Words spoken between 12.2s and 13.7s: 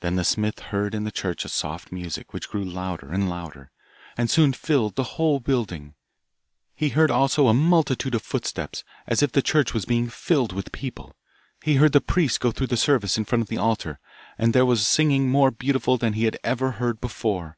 go through the service in front of the